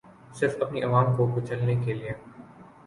[0.35, 2.13] صرف اپنی عوام کو کچلنے کیلیے